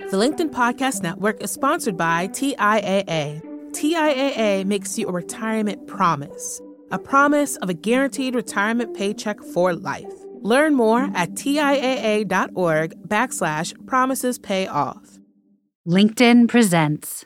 [0.00, 3.40] The LinkedIn Podcast Network is sponsored by TIAA.
[3.70, 10.12] TIAA makes you a retirement promise, a promise of a guaranteed retirement paycheck for life.
[10.40, 15.20] Learn more at TIAA.org backslash promises pay off.
[15.88, 17.24] LinkedIn presents.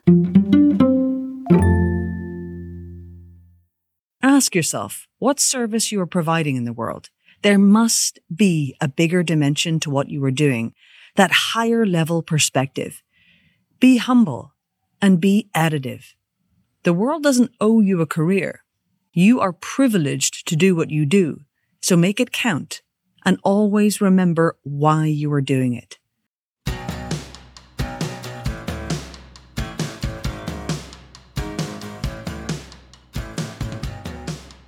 [4.23, 7.09] Ask yourself what service you are providing in the world.
[7.43, 10.75] There must be a bigger dimension to what you are doing,
[11.17, 13.03] that higher level perspective.
[13.81, 14.55] Be humble
[15.01, 16.15] and be additive.
[16.83, 18.65] The world doesn't owe you a career.
[19.13, 21.41] You are privileged to do what you do,
[21.81, 22.83] so make it count
[23.25, 25.99] and always remember why you are doing it.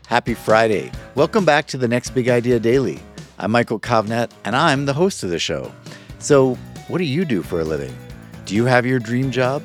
[0.07, 0.91] Happy Friday.
[1.15, 2.99] Welcome back to the Next Big Idea Daily.
[3.39, 5.73] I'm Michael Kovnat, and I'm the host of the show.
[6.21, 6.55] So,
[6.89, 7.97] what do you do for a living?
[8.45, 9.63] Do you have your dream job?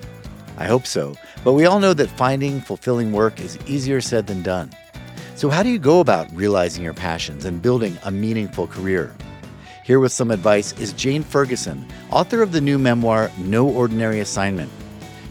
[0.58, 4.42] I hope so, but we all know that finding fulfilling work is easier said than
[4.42, 4.72] done.
[5.36, 9.14] So, how do you go about realizing your passions and building a meaningful career?
[9.84, 14.72] Here with some advice is Jane Ferguson, author of the new memoir, No Ordinary Assignment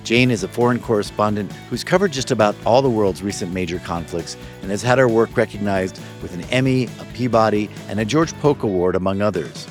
[0.05, 4.37] Jane is a foreign correspondent who's covered just about all the world's recent major conflicts
[4.61, 8.63] and has had her work recognized with an Emmy, a Peabody, and a George Polk
[8.63, 9.67] Award, among others.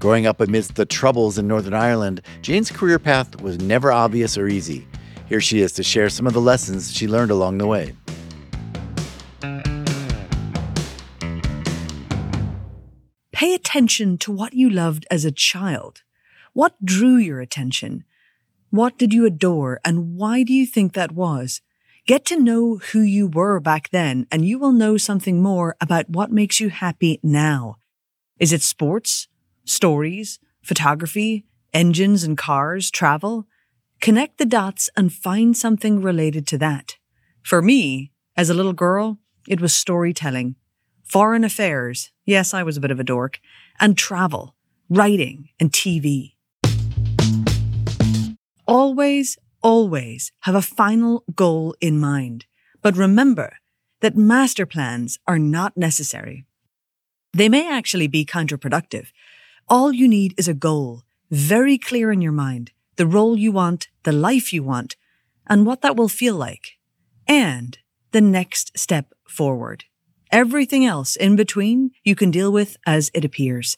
[0.00, 4.48] Growing up amidst the troubles in Northern Ireland, Jane's career path was never obvious or
[4.48, 4.88] easy.
[5.26, 7.94] Here she is to share some of the lessons she learned along the way.
[13.30, 16.02] Pay attention to what you loved as a child.
[16.54, 18.04] What drew your attention?
[18.70, 21.60] What did you adore and why do you think that was?
[22.06, 26.08] Get to know who you were back then and you will know something more about
[26.08, 27.76] what makes you happy now.
[28.38, 29.28] Is it sports,
[29.70, 33.46] stories, photography, engines and cars, travel?
[34.00, 36.96] Connect the dots and find something related to that.
[37.42, 40.56] For me, as a little girl, it was storytelling,
[41.04, 42.10] foreign affairs.
[42.24, 43.40] Yes, I was a bit of a dork
[43.78, 44.54] and travel,
[44.88, 46.34] writing and TV.
[48.66, 52.46] Always, always have a final goal in mind.
[52.82, 53.58] But remember
[54.00, 56.46] that master plans are not necessary.
[57.32, 59.08] They may actually be counterproductive.
[59.70, 63.86] All you need is a goal, very clear in your mind, the role you want,
[64.02, 64.96] the life you want,
[65.46, 66.72] and what that will feel like,
[67.28, 67.78] and
[68.10, 69.84] the next step forward.
[70.32, 73.76] Everything else in between you can deal with as it appears.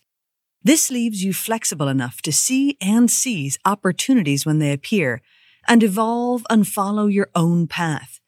[0.64, 5.20] This leaves you flexible enough to see and seize opportunities when they appear
[5.68, 8.18] and evolve and follow your own path.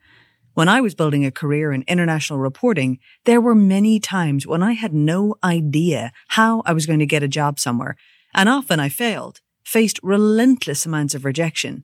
[0.54, 4.72] When I was building a career in international reporting, there were many times when I
[4.72, 7.97] had no idea how I was going to get a job somewhere,
[8.32, 11.82] and often I failed, faced relentless amounts of rejection.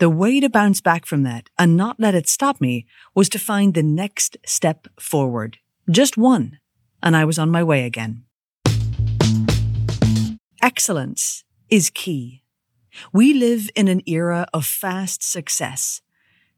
[0.00, 3.38] The way to bounce back from that and not let it stop me was to
[3.38, 5.56] find the next step forward.
[5.90, 6.58] Just one,
[7.02, 8.24] and I was on my way again.
[10.60, 12.42] Excellence is key.
[13.14, 16.02] We live in an era of fast success.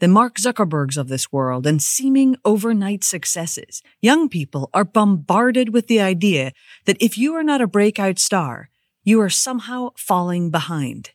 [0.03, 3.85] The Mark Zuckerbergs of this world and seeming overnight successes.
[4.01, 6.51] Young people are bombarded with the idea
[6.87, 8.69] that if you are not a breakout star,
[9.05, 11.11] you are somehow falling behind.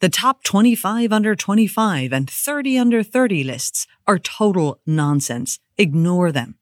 [0.00, 5.60] The top 25 under 25 and 30 under 30 lists are total nonsense.
[5.78, 6.56] Ignore them.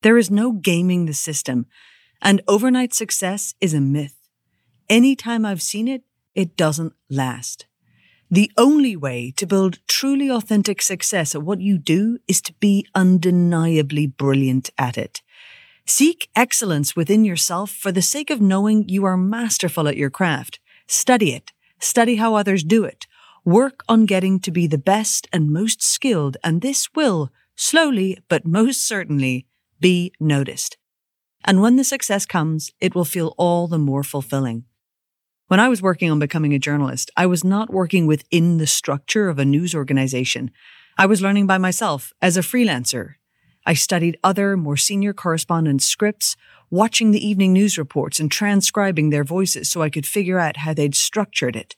[0.00, 1.66] There is no gaming the system,
[2.22, 4.16] and overnight success is a myth.
[4.88, 6.02] Anytime I've seen it,
[6.34, 7.66] it doesn't last.
[8.30, 12.84] The only way to build truly authentic success at what you do is to be
[12.92, 15.22] undeniably brilliant at it.
[15.86, 20.58] Seek excellence within yourself for the sake of knowing you are masterful at your craft.
[20.88, 21.52] Study it.
[21.78, 23.06] Study how others do it.
[23.44, 28.44] Work on getting to be the best and most skilled, and this will, slowly but
[28.44, 29.46] most certainly,
[29.78, 30.76] be noticed.
[31.44, 34.64] And when the success comes, it will feel all the more fulfilling.
[35.48, 39.28] When I was working on becoming a journalist, I was not working within the structure
[39.28, 40.50] of a news organization.
[40.98, 43.14] I was learning by myself as a freelancer.
[43.64, 46.36] I studied other, more senior correspondents' scripts,
[46.68, 50.74] watching the evening news reports and transcribing their voices so I could figure out how
[50.74, 51.76] they'd structured it.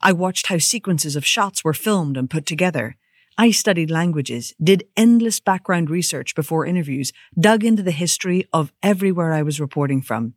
[0.00, 2.96] I watched how sequences of shots were filmed and put together.
[3.38, 9.32] I studied languages, did endless background research before interviews, dug into the history of everywhere
[9.32, 10.34] I was reporting from.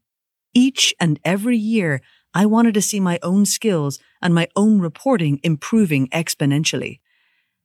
[0.53, 2.01] Each and every year,
[2.33, 6.99] I wanted to see my own skills and my own reporting improving exponentially.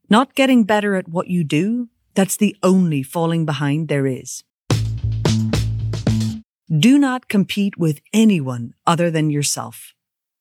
[0.09, 4.45] Not getting better at what you do, that's the only falling behind there is.
[6.71, 9.93] Do not compete with anyone other than yourself.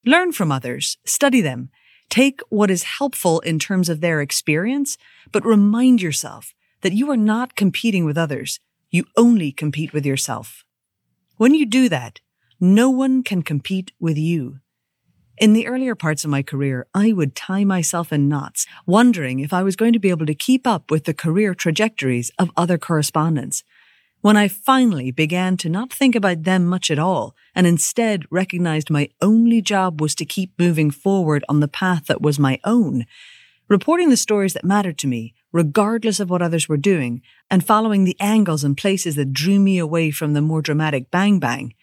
[0.06, 1.70] Learn from others, study them,
[2.14, 5.00] Take what is helpful in terms of their experience,
[5.32, 8.60] but remind yourself that you are not competing with others.
[8.92, 10.64] You only compete with yourself.
[11.38, 12.20] When you do that,
[12.64, 14.58] no one can compete with you.
[15.38, 19.52] In the earlier parts of my career, I would tie myself in knots, wondering if
[19.52, 22.78] I was going to be able to keep up with the career trajectories of other
[22.78, 23.66] correspondents.
[24.22, 28.90] When I finally began to not think about them much at all, and instead recognized
[28.90, 33.06] my only job was to keep moving forward on the path that was my own,
[33.68, 37.22] reporting the stories that mattered to me, regardless of what others were doing,
[37.52, 41.40] and following the angles and places that drew me away from the more dramatic bang
[41.40, 41.74] bang,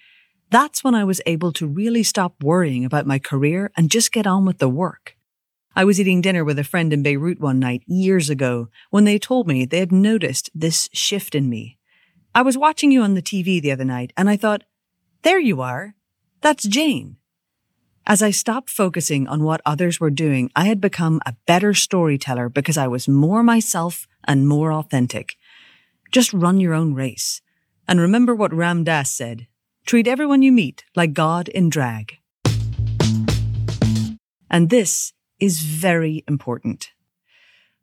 [0.50, 4.26] that's when I was able to really stop worrying about my career and just get
[4.26, 5.16] on with the work.
[5.76, 9.18] I was eating dinner with a friend in Beirut one night years ago when they
[9.18, 11.78] told me they had noticed this shift in me.
[12.34, 14.64] I was watching you on the TV the other night and I thought,
[15.22, 15.94] there you are.
[16.40, 17.16] That's Jane.
[18.06, 22.48] As I stopped focusing on what others were doing, I had become a better storyteller
[22.48, 25.36] because I was more myself and more authentic.
[26.10, 27.40] Just run your own race.
[27.86, 29.46] And remember what Ram Dass said
[29.86, 32.18] treat everyone you meet like God in drag.
[34.50, 36.90] And this is very important.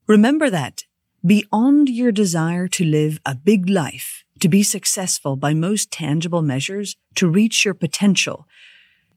[0.08, 0.84] Remember that
[1.26, 6.96] beyond your desire to live a big life, to be successful by most tangible measures,
[7.16, 8.48] to reach your potential,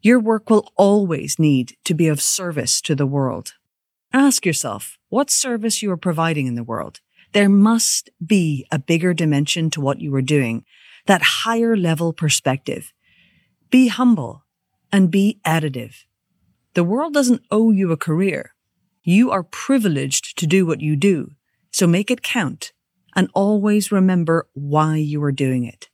[0.02, 3.52] your work will always need to be of service to the world.
[4.12, 7.00] Ask yourself what service you are providing in the world.
[7.32, 10.64] There must be a bigger dimension to what you are doing,
[11.06, 12.92] that higher level perspective.
[13.70, 14.44] Be humble
[14.92, 16.04] and be additive.
[16.74, 18.54] The world doesn't owe you a career.
[19.02, 21.32] You are privileged to do what you do,
[21.72, 22.72] so make it count
[23.16, 25.88] and always remember why you are doing it.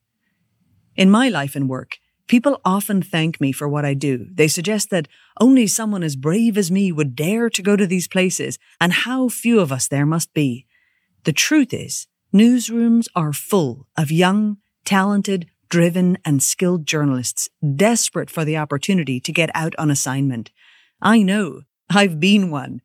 [0.96, 4.26] In my life and work, people often thank me for what I do.
[4.32, 5.08] They suggest that
[5.40, 9.28] only someone as brave as me would dare to go to these places, and how
[9.28, 10.66] few of us there must be.
[11.24, 18.44] The truth is, newsrooms are full of young, talented, driven, and skilled journalists desperate for
[18.44, 20.50] the opportunity to get out on assignment.
[21.02, 21.62] I know.
[21.90, 22.80] I've been one.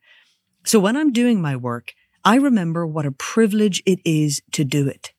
[0.66, 1.94] So when I'm doing my work,
[2.24, 5.14] I remember what a privilege it is to do it.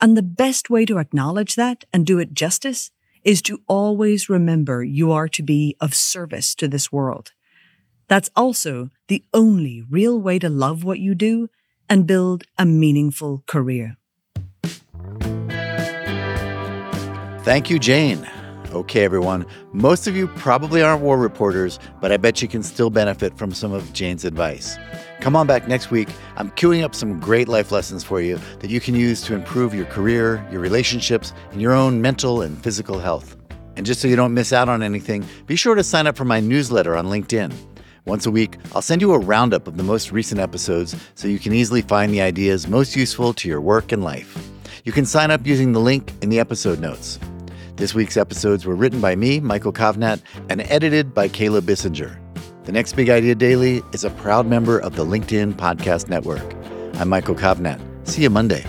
[0.00, 2.90] And the best way to acknowledge that and do it justice
[3.22, 7.32] is to always remember you are to be of service to this world.
[8.08, 11.48] That's also the only real way to love what you do
[11.88, 13.96] and build a meaningful career.
[17.44, 18.26] Thank you, Jane.
[18.70, 19.44] Okay, everyone.
[19.74, 23.52] Most of you probably aren't war reporters, but I bet you can still benefit from
[23.52, 24.78] some of Jane's advice.
[25.20, 26.08] Come on back next week.
[26.36, 29.74] I'm queuing up some great life lessons for you that you can use to improve
[29.74, 33.36] your career, your relationships, and your own mental and physical health.
[33.76, 36.24] And just so you don't miss out on anything, be sure to sign up for
[36.24, 37.52] my newsletter on LinkedIn.
[38.06, 41.38] Once a week, I'll send you a roundup of the most recent episodes so you
[41.38, 44.34] can easily find the ideas most useful to your work and life.
[44.84, 47.18] You can sign up using the link in the episode notes.
[47.76, 52.16] This week's episodes were written by me, Michael Kovnat, and edited by Kayla Bissinger.
[52.62, 56.54] The Next Big Idea Daily is a proud member of the LinkedIn Podcast Network.
[57.00, 57.80] I'm Michael Kovnat.
[58.06, 58.64] See you Monday.